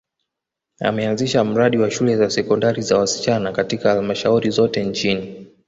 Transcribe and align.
ameanzisha 0.79 1.43
mradi 1.43 1.77
wa 1.77 1.91
shule 1.91 2.15
za 2.17 2.29
sekondari 2.29 2.81
za 2.81 2.97
wasichana 2.97 3.51
katika 3.51 3.89
halmashauri 3.89 4.49
zote 4.49 4.83
nchini 4.83 5.47